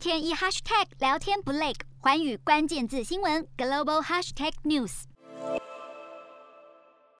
[0.00, 5.02] 天一 hashtag 聊天不累，寰宇关键字新闻 global hashtag news。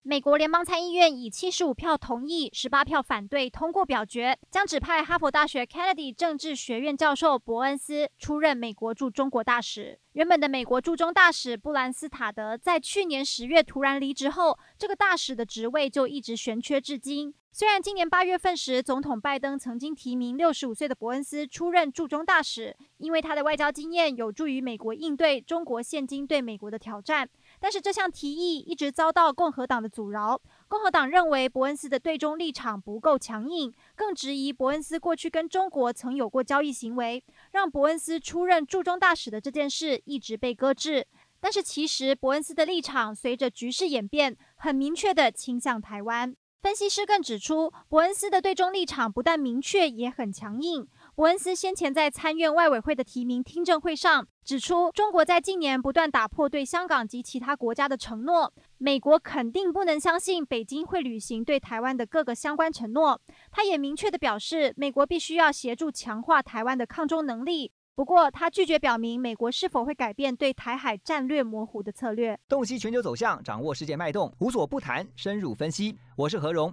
[0.03, 10.01] 美国联邦参议院以七十五票同意、十八票反对通过表决，将指派哈佛大学 Kennedy 政治学院教授伯恩斯出任美国驻中国大使。
[10.15, 17.33] 原本的美国驻中大使布兰斯塔德在去年十月突然离职后，这个大使的职位就一直悬缺至今。
[17.53, 27.29] 虽然今年八月份时，总统拜登曾经提名六十五岁的伯恩斯出任驻中大使，因为他的外交经验有助于美国应对中国现今对美国的挑战。
[27.61, 30.41] 但是这项提议一直遭到共和党的阻挠。
[30.71, 41.09] 共和党认为伯恩斯的对中立场不够强硬，更质疑伯恩斯过去跟中国曾有过交易行为，让伯恩斯出任驻中大使的这件事一直被搁置。
[41.41, 46.37] 但是其实伯恩斯的立场随着局势演变，很明确地倾向台湾。
[46.63, 50.87] 分析师更指出，伯恩斯的对中立场不但明确，也很强硬。
[51.21, 63.21] 伯恩斯先前在参院外委会的提名听证会上指出，中国在近年不断打破对香港及其他国家的承诺，美国肯定不能相信北京会履行对台湾的各个相关承诺。
[63.51, 67.71] 他也明确地表示，美国必须要协助强化台湾的抗中能力。
[67.95, 72.41] 不过，他拒绝表明美国是否会改变对台海战略模糊的策略。
[72.49, 75.99] 洞悉全球走向，掌握世界脉动，无所不谈，深入分析。
[76.17, 76.73] 我是何荣。